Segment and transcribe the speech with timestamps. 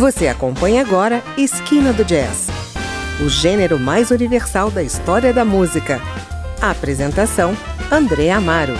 [0.00, 2.48] Você acompanha agora Esquina do Jazz,
[3.22, 6.00] o gênero mais universal da história da música.
[6.58, 7.54] A apresentação:
[7.92, 8.72] André Amaro.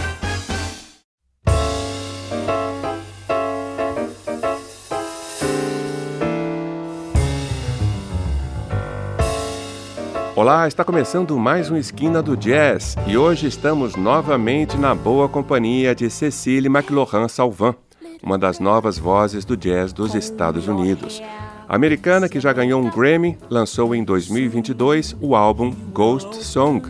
[10.34, 15.94] Olá, está começando mais um Esquina do Jazz e hoje estamos novamente na boa companhia
[15.94, 17.76] de Cecília McLaurin Salvant,
[18.22, 21.22] uma das novas vozes do jazz dos Estados Unidos.
[21.68, 26.82] A americana, que já ganhou um Grammy, lançou em 2022 o álbum Ghost Song,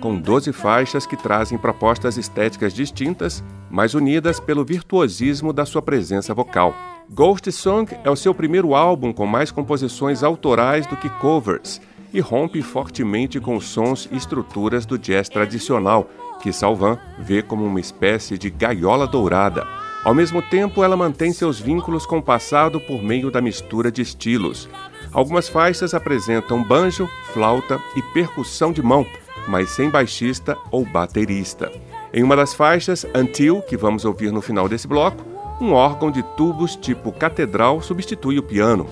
[0.00, 6.34] com 12 faixas que trazem propostas estéticas distintas, mas unidas pelo virtuosismo da sua presença
[6.34, 6.74] vocal.
[7.10, 11.80] Ghost Song é o seu primeiro álbum com mais composições autorais do que covers
[12.12, 16.08] e rompe fortemente com os sons e estruturas do jazz tradicional,
[16.40, 19.66] que Salvan vê como uma espécie de gaiola dourada.
[20.04, 24.02] Ao mesmo tempo, ela mantém seus vínculos com o passado por meio da mistura de
[24.02, 24.68] estilos.
[25.10, 29.06] Algumas faixas apresentam banjo, flauta e percussão de mão,
[29.48, 31.72] mas sem baixista ou baterista.
[32.12, 35.24] Em uma das faixas, Until, que vamos ouvir no final desse bloco,
[35.58, 38.86] um órgão de tubos tipo catedral substitui o piano.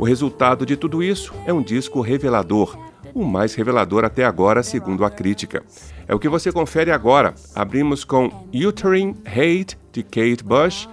[0.00, 2.76] O resultado de tudo isso é um disco revelador,
[3.14, 5.62] o mais revelador até agora, segundo a crítica.
[6.08, 7.34] É o que você confere agora.
[7.54, 10.88] Abrimos com Uterine Hate, de Kate Bush,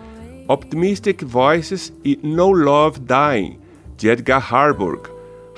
[0.47, 3.59] Optimistic Voices e No Love Dying,
[3.95, 5.09] de Edgar Harburg,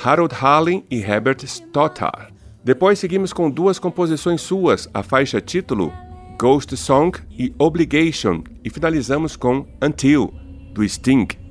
[0.04, 2.34] Harold Hallin e Herbert Stothard.
[2.64, 5.94] Depois seguimos com duas composições suas, a faixa título
[6.38, 10.34] Ghost Song e Obligation, e finalizamos com Until,
[10.74, 11.45] do Sting.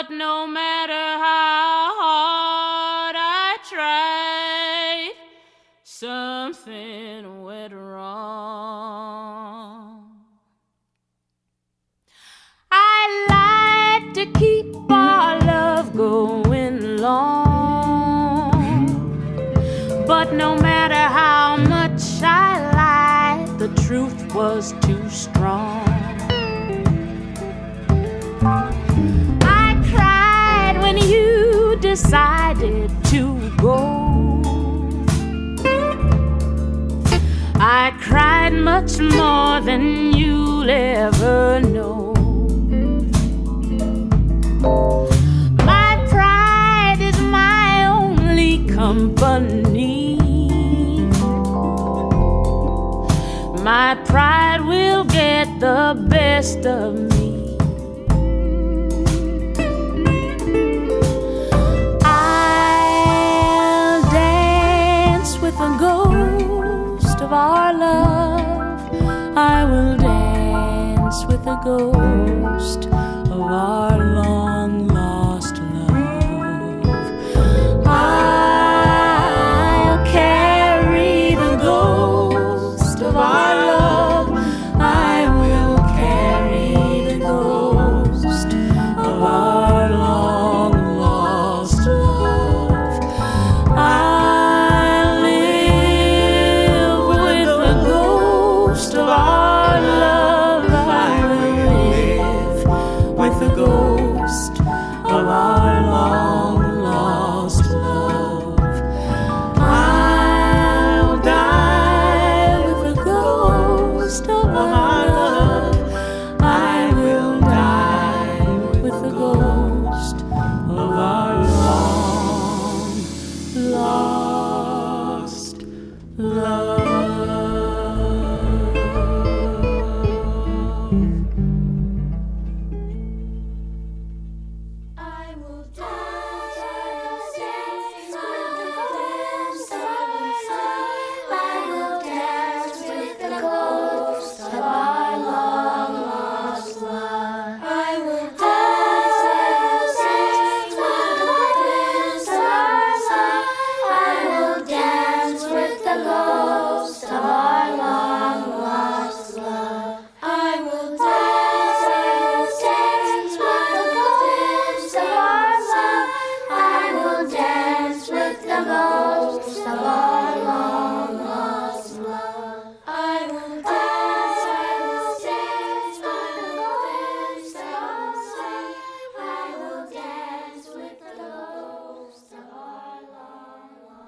[0.00, 5.14] But no matter how hard I tried,
[5.82, 6.97] something.
[71.98, 74.37] host of our long.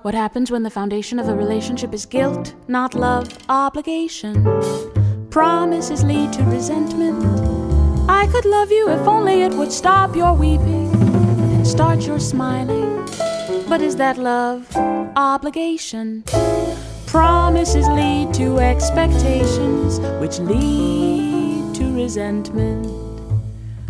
[0.03, 4.43] What happens when the foundation of a relationship is guilt, not love, obligation?
[5.29, 7.23] Promises lead to resentment.
[8.09, 13.05] I could love you if only it would stop your weeping and start your smiling.
[13.69, 14.75] But is that love?
[15.17, 16.25] Obligation.
[17.07, 22.87] Promises lead to expectations, which lead to resentment.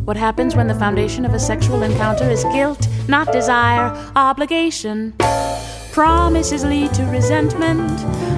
[0.04, 5.14] What happens when the foundation of a sexual encounter is guilt, not desire, obligation?
[5.92, 7.90] Promises lead to resentment.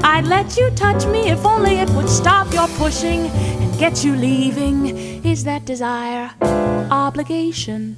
[0.02, 4.16] I'd let you touch me if only it would stop your pushing and get you
[4.16, 5.24] leaving.
[5.24, 6.30] Is that desire
[6.90, 7.96] obligation?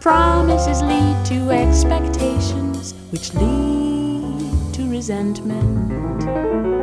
[0.00, 6.75] Promises lead to expectations, which lead to resentment.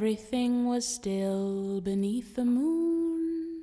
[0.00, 3.62] Everything was still beneath the moon.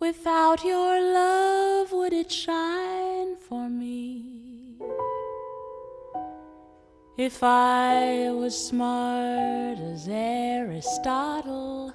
[0.00, 4.78] Without your love, would it shine for me?
[7.18, 11.92] If I was smart as Aristotle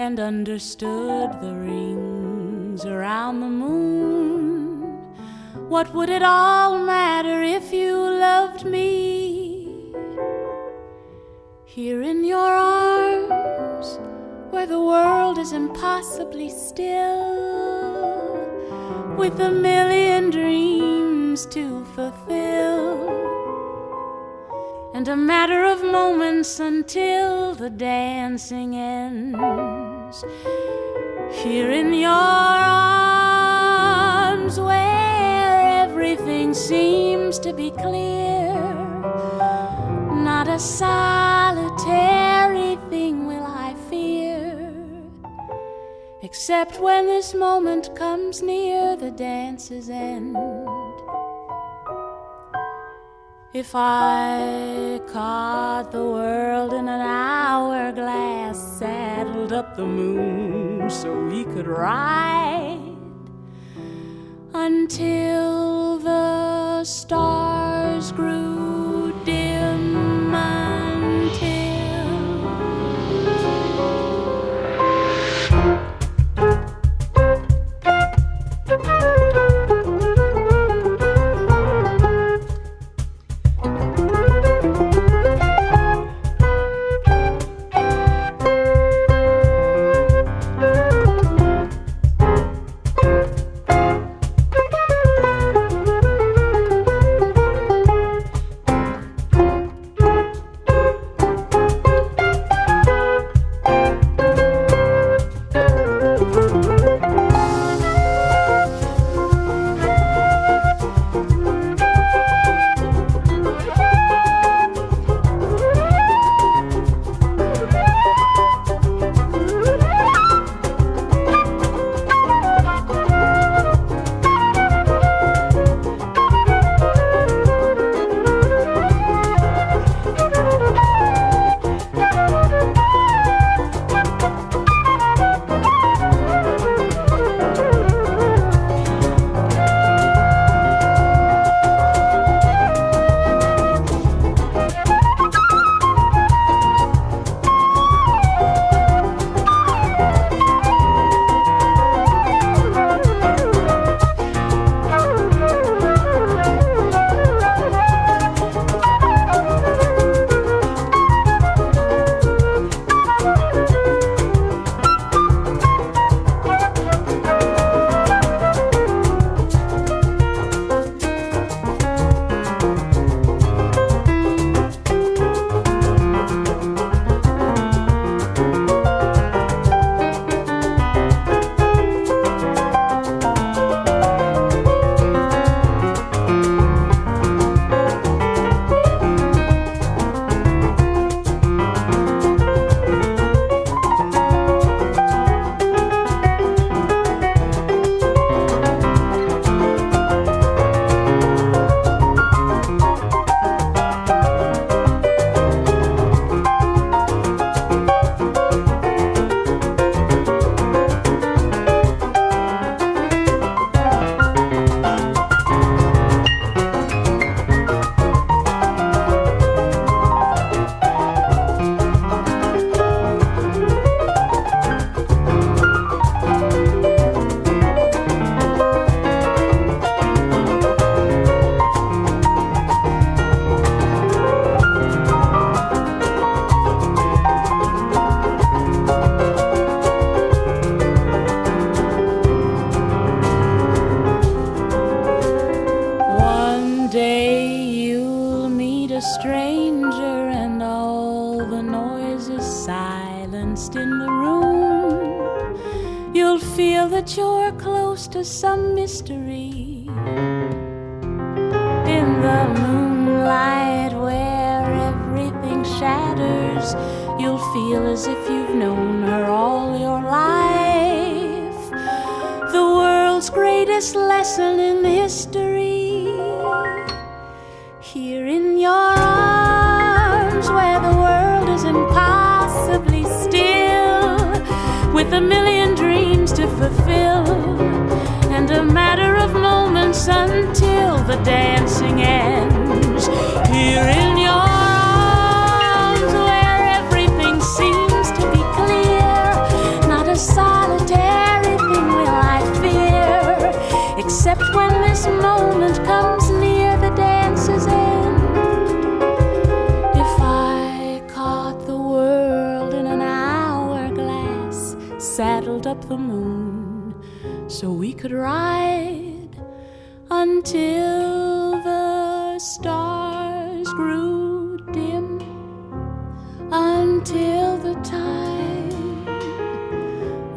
[0.00, 4.98] and understood the rings around the moon,
[5.68, 9.19] what would it all matter if you loved me?
[11.74, 14.00] Here in your arms,
[14.50, 17.30] where the world is impossibly still,
[19.16, 23.08] with a million dreams to fulfill,
[24.94, 30.24] and a matter of moments until the dancing ends.
[31.30, 32.10] Here in your
[34.20, 38.40] arms, where everything seems to be clear
[40.40, 40.58] not a
[41.90, 44.82] solitary thing will I fear,
[46.22, 50.36] except when this moment comes near the dance's end.
[53.52, 61.66] If I caught the world in an hourglass, saddled up the moon so we could
[61.66, 62.96] ride
[64.54, 68.79] until the stars grew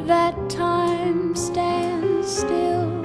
[0.06, 3.02] that time stands still,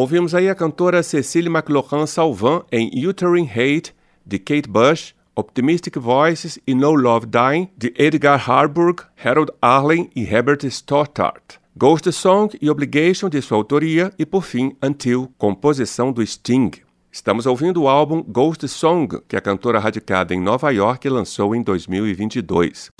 [0.00, 6.58] Ouvimos aí a cantora Cecily McLaughlin Salvant em Uterine Hate, de Kate Bush, Optimistic Voices
[6.66, 11.58] e No Love Dying, de Edgar Harburg, Harold Arlen e Herbert Stothart.
[11.76, 16.70] Ghost Song e Obligation, de sua autoria, e por fim Until, composição do Sting.
[17.12, 21.62] Estamos ouvindo o álbum Ghost Song, que a cantora radicada em Nova York lançou em
[21.62, 22.90] 2022.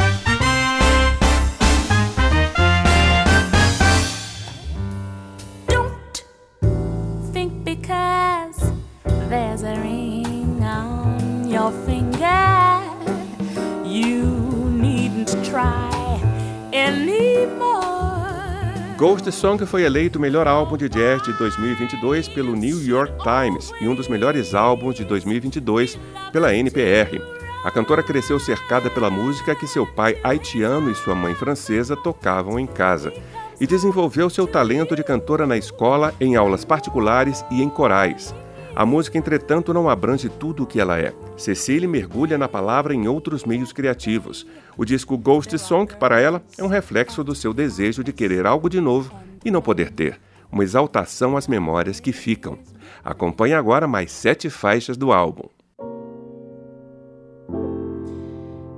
[19.00, 23.72] Ghost Song foi eleito o melhor álbum de jazz de 2022 pelo New York Times
[23.80, 25.98] e um dos melhores álbuns de 2022
[26.30, 27.18] pela NPR.
[27.64, 32.60] A cantora cresceu cercada pela música que seu pai haitiano e sua mãe francesa tocavam
[32.60, 33.10] em casa
[33.58, 38.34] e desenvolveu seu talento de cantora na escola, em aulas particulares e em corais.
[38.74, 41.12] A música, entretanto, não abrange tudo o que ela é.
[41.36, 44.46] Cecily mergulha na palavra em outros meios criativos.
[44.80, 48.66] O disco Ghost Song, para ela, é um reflexo do seu desejo de querer algo
[48.66, 49.12] de novo
[49.44, 50.18] e não poder ter.
[50.50, 52.58] Uma exaltação às memórias que ficam.
[53.04, 55.50] Acompanhe agora mais sete faixas do álbum.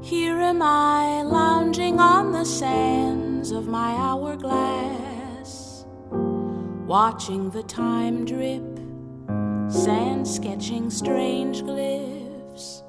[0.03, 5.87] Here am I lounging on the sands of my hourglass,
[6.89, 8.65] watching the time drip,
[9.69, 12.83] sand sketching strange glyphs,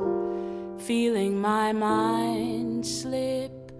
[0.88, 3.72] feeling my mind slip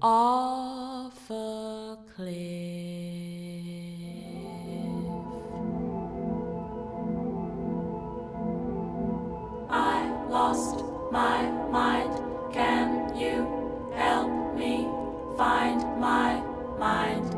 [0.00, 2.34] off a cliff.
[9.68, 10.82] I lost
[11.12, 12.14] my mind.
[12.50, 14.88] Can you help me
[15.36, 16.40] find my
[16.78, 17.37] mind?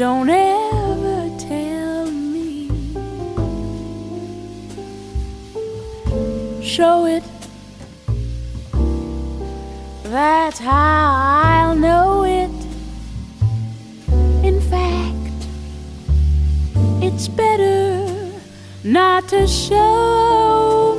[0.00, 2.70] Don't ever tell me.
[6.62, 7.22] Show it.
[10.04, 12.48] That's how I'll know it.
[14.42, 15.38] In fact,
[17.04, 18.32] it's better
[18.82, 20.89] not to show.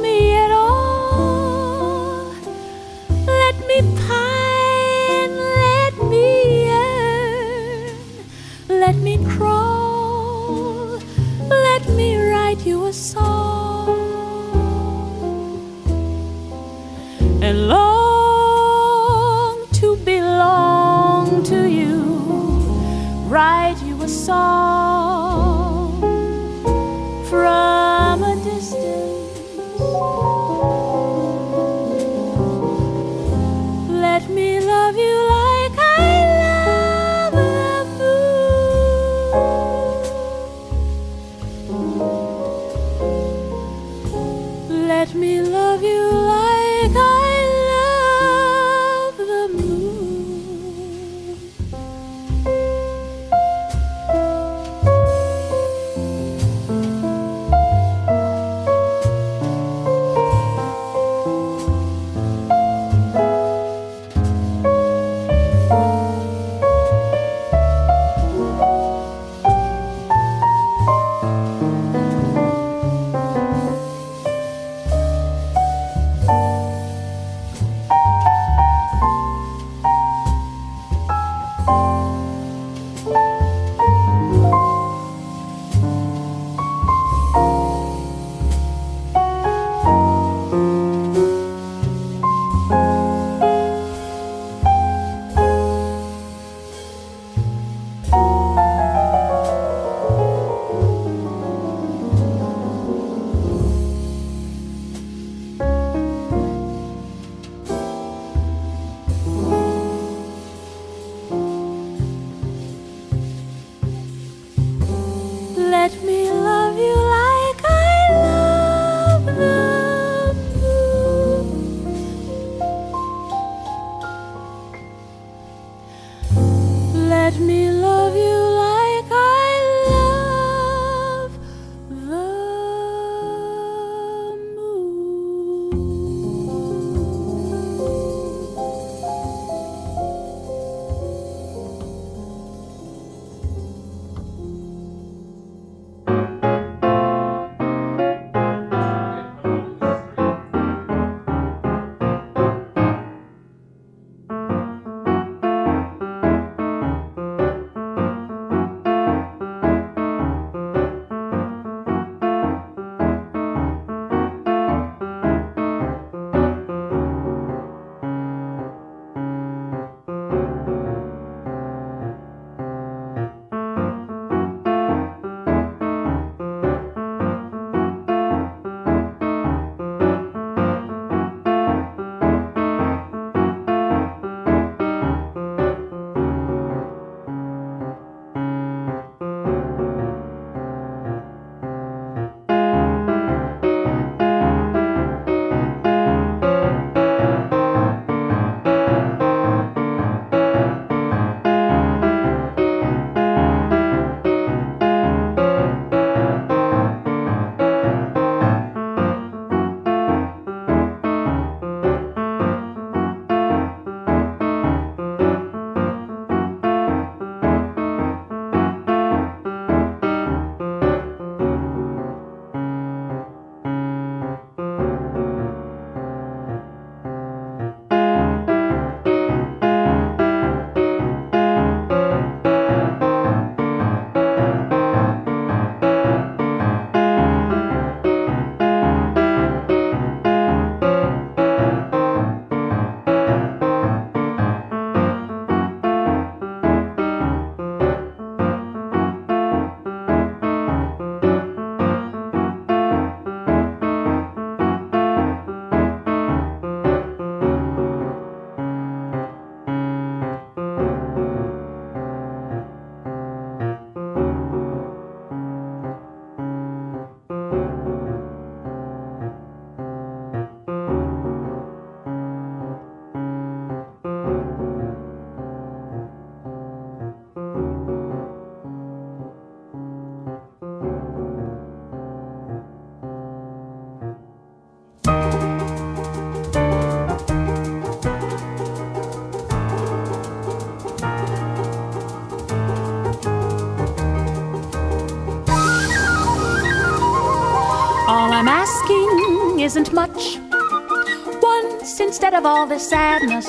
[302.43, 303.45] All this sadness,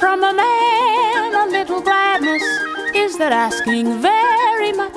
[0.00, 2.42] from a man a little gladness.
[2.94, 4.96] Is that asking very much?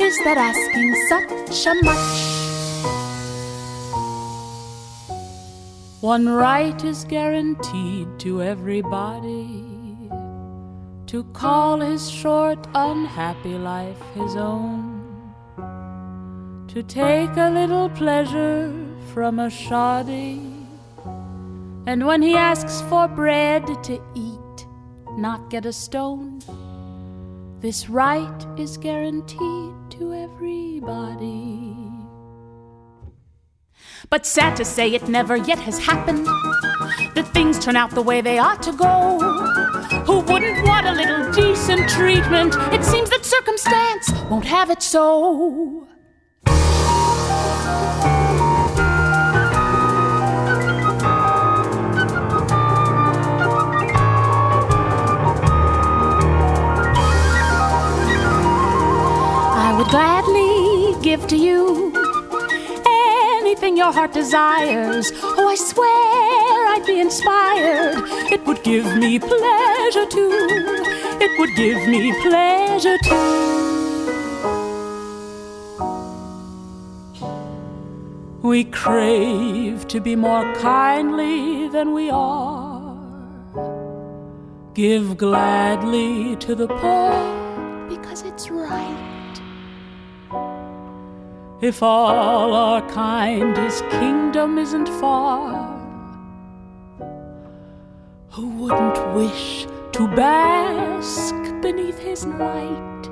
[0.00, 2.38] Is that asking such a much?
[6.00, 9.64] One right is guaranteed to everybody
[11.06, 14.98] to call his short, unhappy life his own
[16.68, 18.74] to take a little pleasure
[19.12, 20.47] from a shoddy.
[21.88, 24.66] And when he asks for bread to eat,
[25.12, 26.38] not get a stone,
[27.60, 31.74] this right is guaranteed to everybody.
[34.10, 36.26] But sad to say, it never yet has happened
[37.14, 39.18] that things turn out the way they ought to go.
[40.04, 42.54] Who wouldn't want a little decent treatment?
[42.70, 45.88] It seems that circumstance won't have it so.
[59.88, 61.92] Would gladly give to you
[63.40, 65.10] anything your heart desires.
[65.22, 68.02] Oh, I swear I'd be inspired.
[68.30, 70.48] It would give me pleasure too.
[71.20, 73.54] It would give me pleasure too.
[78.42, 82.96] We crave to be more kindly than we are.
[84.74, 89.07] Give gladly to the poor because it's right.
[91.60, 95.76] If all are kind his kingdom isn't far,
[98.30, 103.10] who wouldn't wish to bask beneath his light?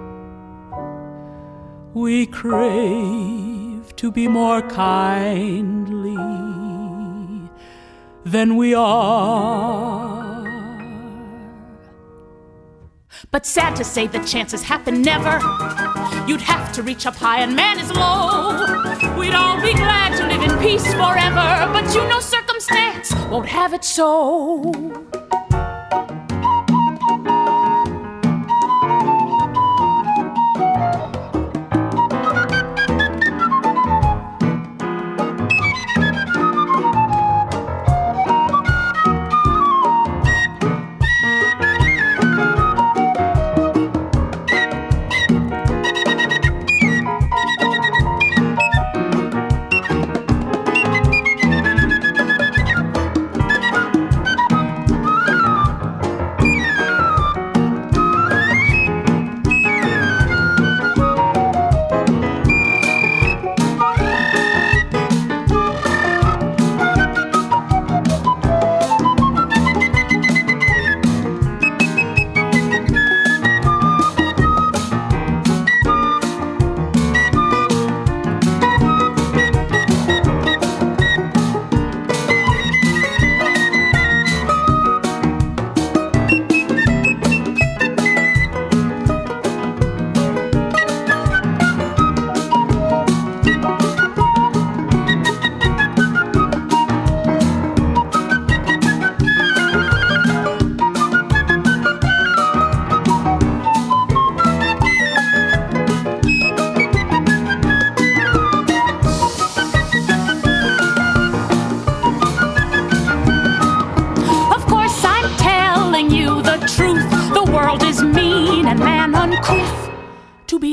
[1.93, 6.17] We crave to be more kindly
[8.25, 10.36] than we are.
[13.37, 15.39] But sad to say the chances happen never.
[16.27, 18.53] You'd have to reach up high and man is low.
[19.19, 23.75] We'd all be glad to live in peace forever, but you know circumstance won't have
[23.75, 24.73] it so.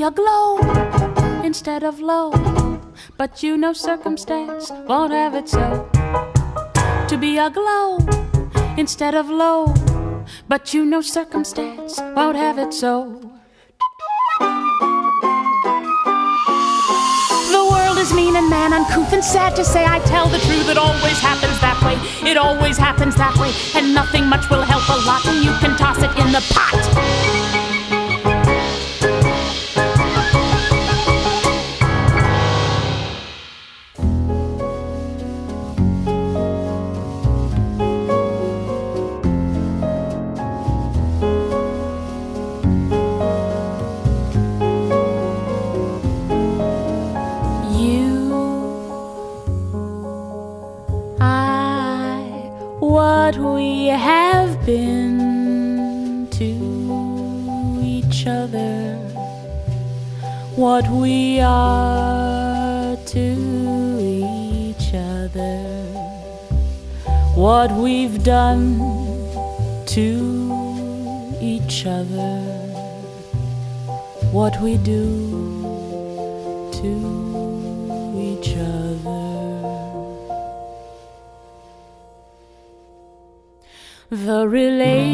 [0.04, 0.60] Aglow
[1.44, 2.32] instead of low.
[3.18, 5.90] But you know circumstance won't have it so.
[7.08, 8.00] To be aglow
[8.78, 9.74] instead of low.
[10.48, 13.33] But you know circumstance won't have it so.
[18.64, 20.70] And uncouth and sad to say I tell the truth.
[20.70, 22.00] It always happens that way.
[22.30, 23.52] It always happens that way.
[23.76, 25.26] And nothing much will help a lot.
[25.26, 27.63] And you can toss it in the pot.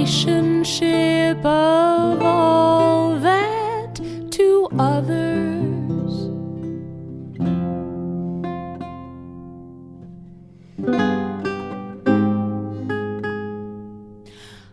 [0.10, 3.94] Relationship of all that
[4.32, 6.30] to others.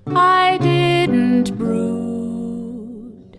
[0.06, 3.38] I didn't brood,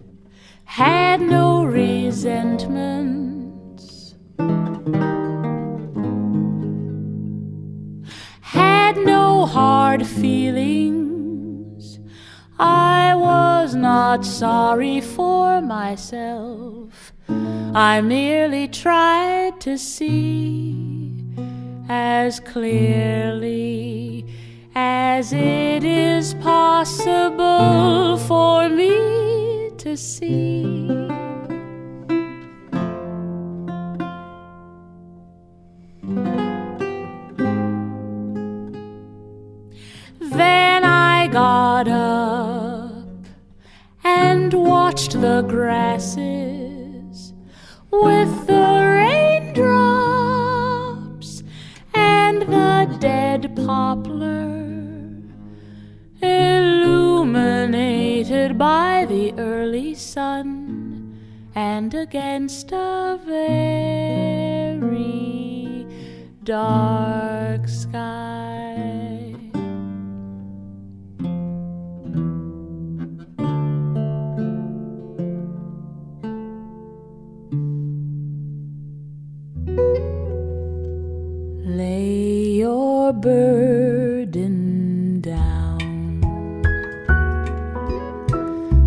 [0.65, 4.13] had no resentments,
[8.41, 11.06] had no hard feelings.
[12.59, 17.13] I was not sorry for myself.
[17.29, 21.13] I merely tried to see
[21.87, 24.25] as clearly
[24.73, 30.87] as it is possible for me to see.
[40.19, 42.16] Then I got up
[45.05, 47.33] the grasses
[47.91, 51.43] with the raindrops
[51.93, 54.57] and the dead poplar
[56.19, 61.15] illuminated by the early sun
[61.53, 63.85] and against a very
[66.43, 68.66] dark sky.
[83.21, 86.21] Burden down.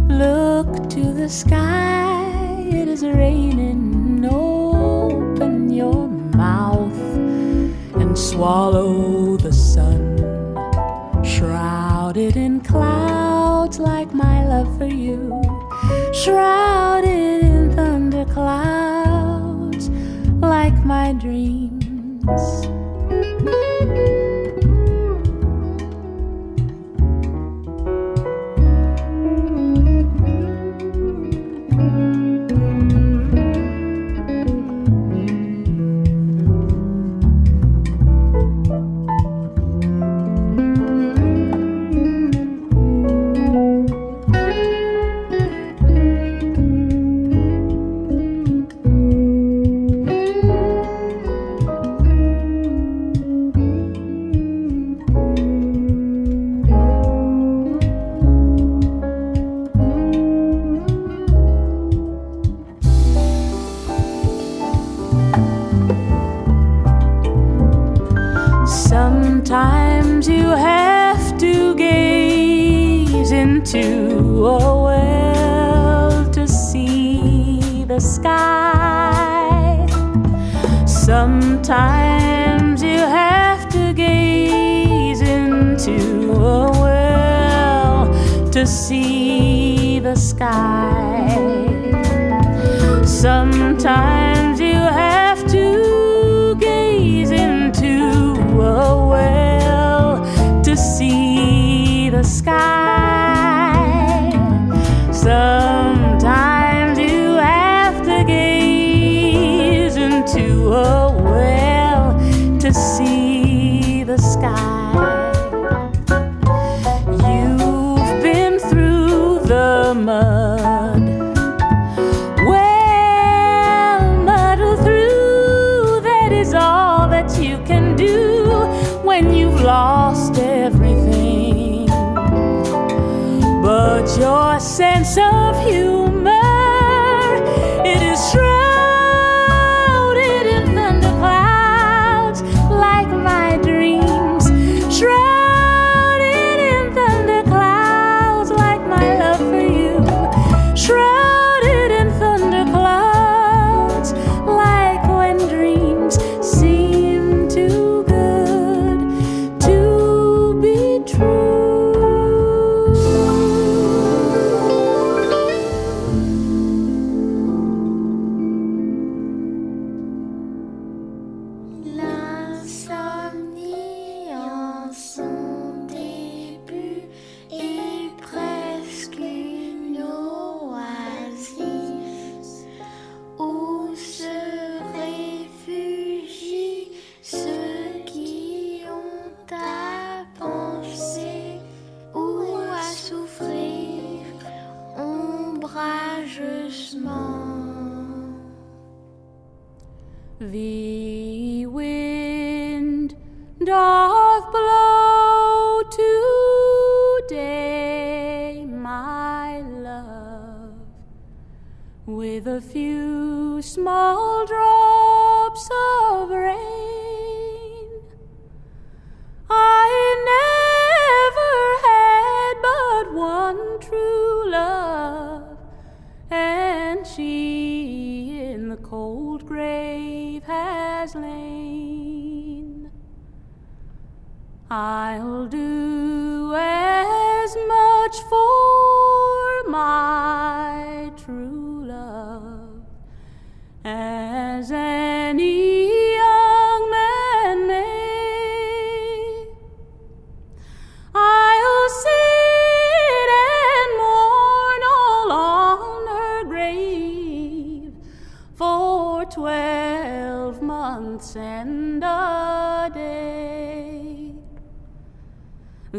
[0.09, 4.25] Look to the sky, it is raining.
[4.25, 7.17] Open your mouth
[7.97, 10.17] and swallow the sun.
[11.25, 15.43] Shrouded in clouds like my love for you.
[16.13, 17.20] Shrouded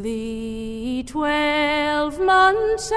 [0.01, 2.91] The twelve months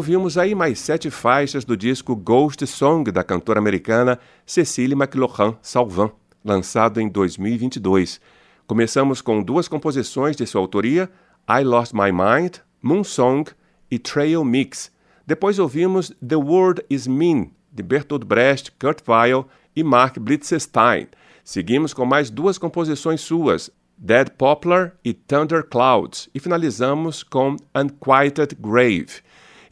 [0.00, 6.12] Ouvimos aí mais sete faixas do disco Ghost Song da cantora americana Cecily McLohan Salvant,
[6.42, 8.18] lançado em 2022.
[8.66, 11.10] Começamos com duas composições de sua autoria,
[11.46, 13.50] I Lost My Mind, Moon Song
[13.90, 14.90] e Trail Mix.
[15.26, 19.46] Depois ouvimos The World Is Mean, de Bertolt Brecht, Kurt Weill
[19.76, 21.08] e Mark Blitzstein.
[21.44, 28.56] Seguimos com mais duas composições suas, Dead Poplar e Thunder Clouds, e finalizamos com Unquieted
[28.58, 29.20] Grave.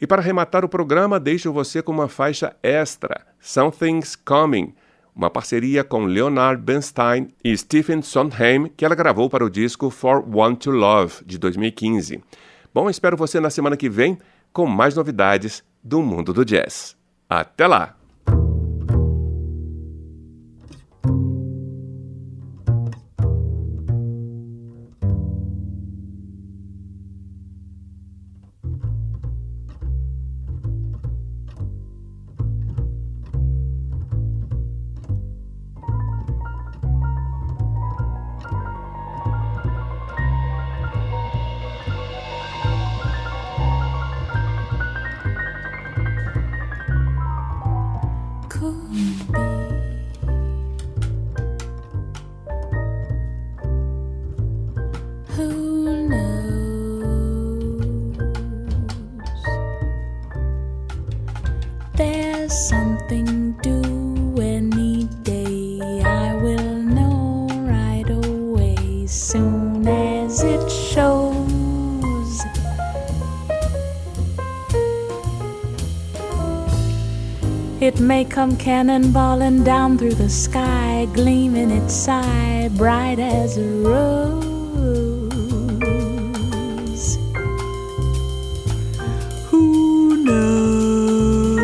[0.01, 4.73] E para arrematar o programa, deixo você com uma faixa extra, Something's Coming,
[5.13, 10.23] uma parceria com Leonard Bernstein e Stephen Sondheim, que ela gravou para o disco For
[10.33, 12.23] One to Love, de 2015.
[12.73, 14.17] Bom, espero você na semana que vem
[14.53, 16.95] com mais novidades do mundo do jazz.
[17.27, 17.98] Até lá!
[79.49, 84.37] Cannonballing down through the sky, gleaming its side bright as a rose.
[89.49, 91.57] Who knows?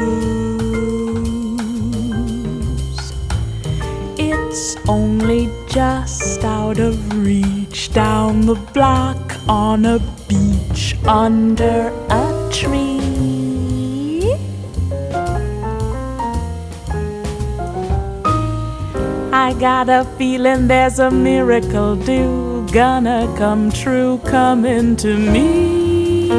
[4.17, 12.95] It's only just out of reach down the block on a beach under a tree.
[19.38, 26.29] I got a feeling there's a miracle due, gonna come true, coming to me.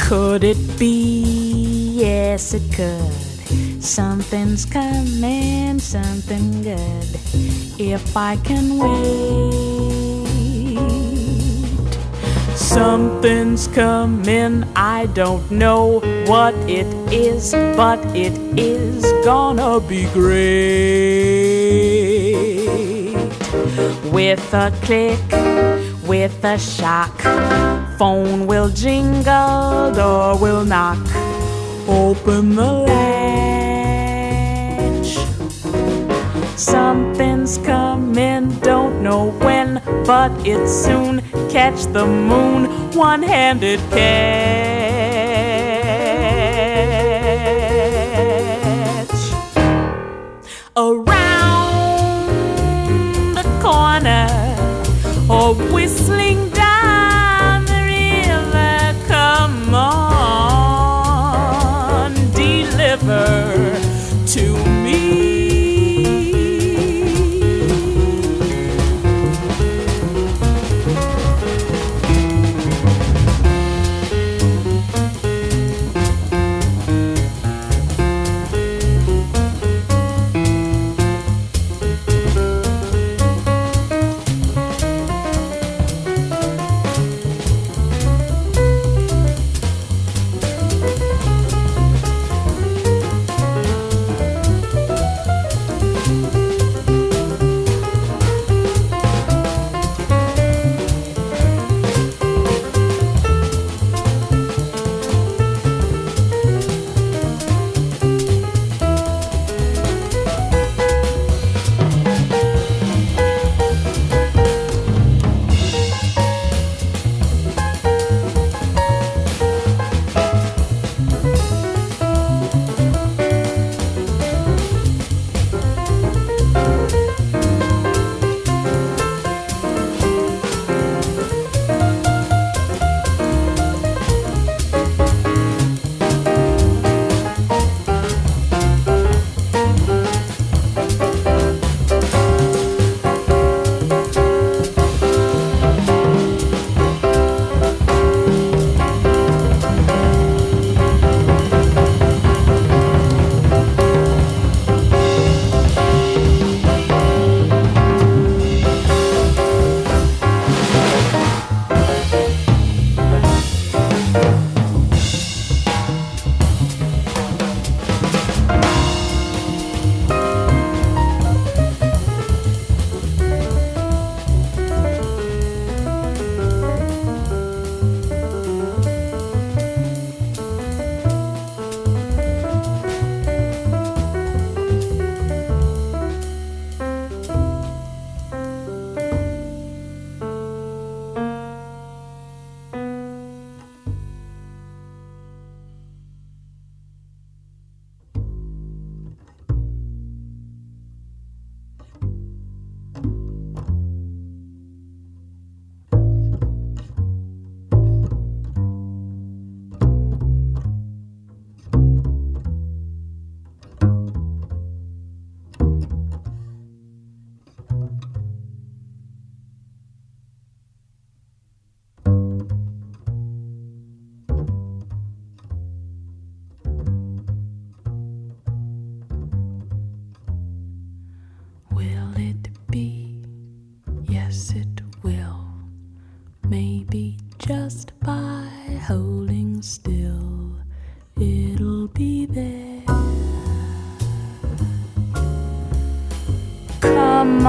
[0.00, 2.00] Could it be?
[2.02, 3.80] Yes, it could.
[3.80, 7.08] Something's coming, something good.
[7.78, 9.83] If I can wait.
[12.64, 20.34] Something's coming, I don't know what it is, but it is gonna be great.
[24.10, 25.20] With a click,
[26.08, 27.20] with a shock,
[27.98, 31.06] phone will jingle, door will knock.
[31.86, 33.44] Open the latch.
[36.56, 41.20] Something's coming, don't know when, but it's soon
[41.54, 44.43] catch the moon, one handed catch.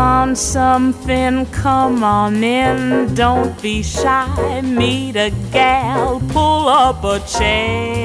[0.05, 3.15] Want something, come on in.
[3.15, 8.04] Don't be shy, meet a gal, pull up a chair.